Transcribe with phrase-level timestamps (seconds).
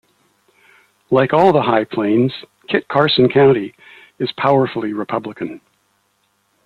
[1.11, 2.33] Like all the High Plains,
[2.67, 3.75] Kit Carson County
[4.17, 5.61] is powerfully Republican.